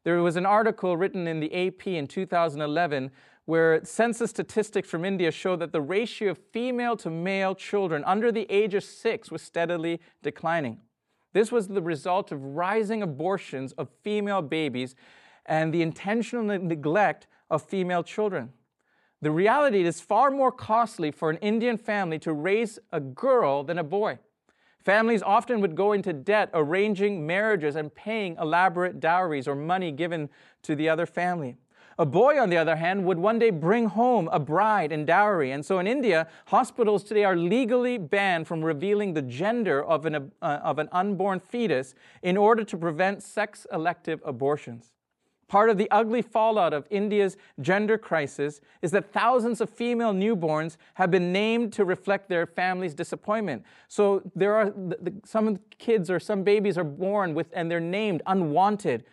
[0.05, 3.11] There was an article written in the AP in 2011
[3.45, 8.31] where census statistics from India show that the ratio of female to male children under
[8.31, 10.81] the age of six was steadily declining.
[11.33, 14.95] This was the result of rising abortions of female babies
[15.47, 18.51] and the intentional neglect of female children.
[19.23, 23.79] The reality is far more costly for an Indian family to raise a girl than
[23.79, 24.19] a boy.
[24.85, 30.29] Families often would go into debt arranging marriages and paying elaborate dowries or money given
[30.63, 31.57] to the other family.
[31.99, 35.53] A boy, on the other hand, would one day bring home a bride and dowry.
[35.53, 40.33] And so in India, hospitals today are legally banned from revealing the gender of an,
[40.41, 44.93] uh, of an unborn fetus in order to prevent sex elective abortions.
[45.53, 50.79] Part of the ugly fallout of India's gender crisis is that thousands of female newborns
[50.95, 53.63] have been named to reflect their family's disappointment.
[53.87, 57.81] So there are the, the, some kids or some babies are born with and they're
[57.81, 59.05] named unwanted.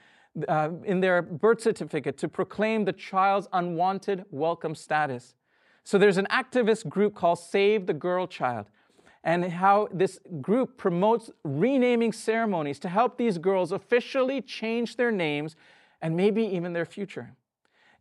[0.47, 5.35] Uh, in their birth certificate to proclaim the child's unwanted welcome status.
[5.83, 8.67] So there's an activist group called Save the Girl Child,
[9.25, 15.57] and how this group promotes renaming ceremonies to help these girls officially change their names
[16.01, 17.35] and maybe even their future.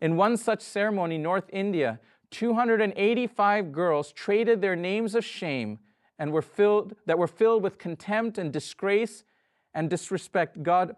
[0.00, 5.78] In one such ceremony North India, 285 girls traded their names of shame
[6.18, 9.24] and were filled that were filled with contempt and disgrace
[9.74, 10.62] and disrespect.
[10.62, 10.96] God,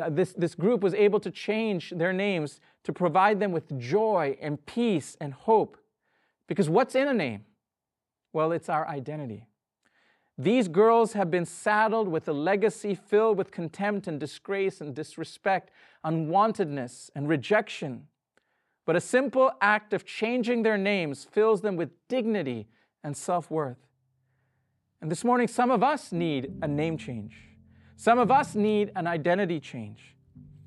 [0.00, 4.36] uh, this, this group was able to change their names to provide them with joy
[4.40, 5.76] and peace and hope.
[6.46, 7.44] Because what's in a name?
[8.32, 9.46] Well, it's our identity.
[10.42, 15.70] These girls have been saddled with a legacy filled with contempt and disgrace and disrespect,
[16.04, 18.08] unwantedness and rejection.
[18.84, 22.66] But a simple act of changing their names fills them with dignity
[23.04, 23.86] and self worth.
[25.00, 27.36] And this morning, some of us need a name change.
[27.94, 30.16] Some of us need an identity change.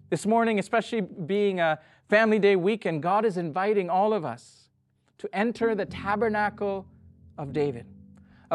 [0.10, 4.70] This morning, especially being a Family Day weekend, God is inviting all of us
[5.18, 6.86] to enter the tabernacle
[7.38, 7.88] of David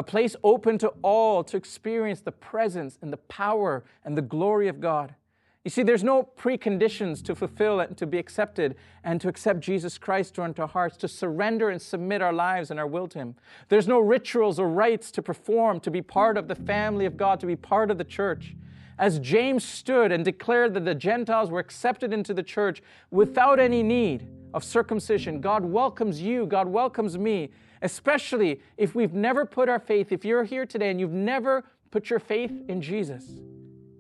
[0.01, 4.67] a place open to all to experience the presence and the power and the glory
[4.67, 5.15] of God.
[5.63, 9.99] You see, there's no preconditions to fulfill it, to be accepted, and to accept Jesus
[9.99, 13.35] Christ into our hearts, to surrender and submit our lives and our will to Him.
[13.69, 17.39] There's no rituals or rites to perform to be part of the family of God,
[17.41, 18.57] to be part of the church.
[18.99, 23.83] As James stood and declared that the Gentiles were accepted into the church without any
[23.83, 27.51] need of circumcision, God welcomes you, God welcomes me
[27.83, 32.11] especially if we've never put our faith, if you're here today and you've never put
[32.11, 33.25] your faith in Jesus,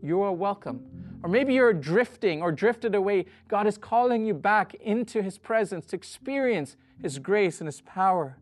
[0.03, 0.85] you are welcome.
[1.23, 3.27] Or maybe you're drifting or drifted away.
[3.49, 8.39] God is calling you back into His presence to experience His grace and His power.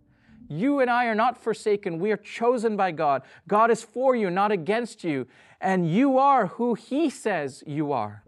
[0.48, 1.98] You and I are not forsaken.
[1.98, 3.22] We are chosen by God.
[3.48, 5.26] God is for you, not against you.
[5.60, 8.22] And you are who He says you are.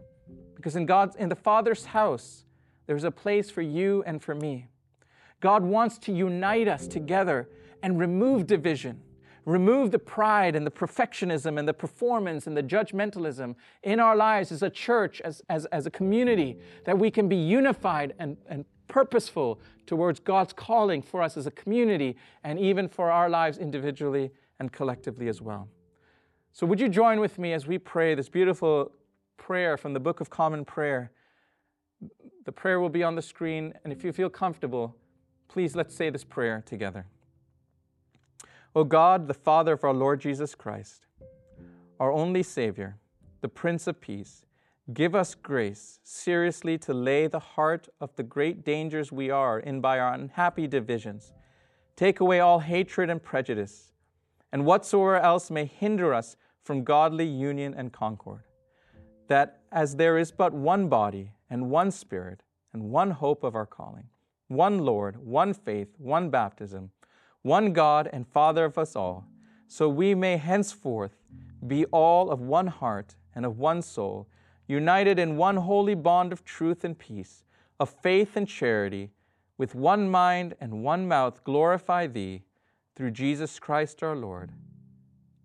[0.55, 2.43] Because in God's in the Father's house,
[2.91, 4.67] there's a place for you and for me.
[5.39, 7.47] God wants to unite us together
[7.81, 8.99] and remove division,
[9.45, 14.51] remove the pride and the perfectionism and the performance and the judgmentalism in our lives
[14.51, 18.65] as a church, as, as, as a community, that we can be unified and, and
[18.89, 24.31] purposeful towards God's calling for us as a community and even for our lives individually
[24.59, 25.69] and collectively as well.
[26.51, 28.91] So, would you join with me as we pray this beautiful
[29.37, 31.13] prayer from the Book of Common Prayer?
[32.45, 34.95] The prayer will be on the screen, and if you feel comfortable,
[35.51, 37.05] Please let's say this prayer together.
[38.73, 41.07] O God, the Father of our Lord Jesus Christ,
[41.99, 42.95] our only Savior,
[43.41, 44.45] the Prince of Peace,
[44.93, 49.79] Give us grace seriously to lay the heart of the great dangers we are in
[49.79, 51.33] by our unhappy divisions.
[51.95, 53.91] Take away all hatred and prejudice,
[54.51, 58.43] and whatsoever else may hinder us from godly union and concord.
[59.27, 62.41] That as there is but one body and one spirit
[62.73, 64.07] and one hope of our calling,
[64.47, 66.89] one Lord, one faith, one baptism,
[67.43, 69.27] one God and Father of us all,
[69.67, 71.17] so we may henceforth
[71.67, 74.27] be all of one heart and of one soul
[74.67, 77.43] united in one holy bond of truth and peace,
[77.79, 79.11] of faith and charity,
[79.57, 82.43] with one mind and one mouth glorify Thee,
[82.95, 84.51] through Jesus Christ our Lord.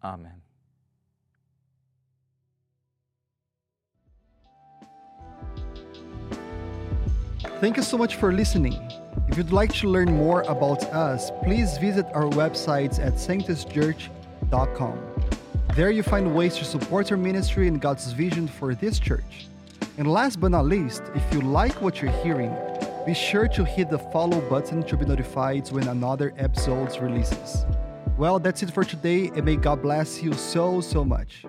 [0.03, 0.46] Amen.
[7.59, 8.93] Thank you so much for listening.
[9.29, 14.99] If you'd like to learn more about us, please visit our websites at sanctuschurch.com.
[15.75, 19.47] There you find ways to support our ministry and God's vision for this church.
[19.97, 22.55] And last but not least, if you like what you're hearing,
[23.07, 27.65] be sure to hit the follow button to be notified when another episode releases.
[28.19, 31.47] Well, that's it for today, and may God bless you so, so much.